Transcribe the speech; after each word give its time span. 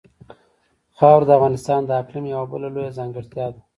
خاوره 0.97 1.25
د 1.27 1.29
افغانستان 1.37 1.81
د 1.85 1.91
اقلیم 2.01 2.25
یوه 2.33 2.45
بله 2.51 2.67
لویه 2.73 2.95
ځانګړتیا 2.97 3.47
ده. 3.53 3.59